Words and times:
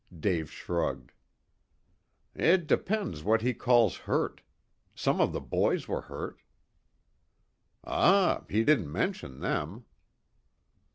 Dave 0.19 0.49
shrugged. 0.51 1.11
"It 2.33 2.65
depends 2.65 3.23
what 3.23 3.43
he 3.43 3.53
calls 3.53 3.97
hurt. 4.09 4.41
Some 4.95 5.21
of 5.21 5.31
the 5.31 5.39
boys 5.39 5.87
were 5.87 6.01
hurt." 6.01 6.41
"Ah. 7.83 8.43
He 8.49 8.63
didn't 8.63 8.91
mention 8.91 9.41
them." 9.41 9.85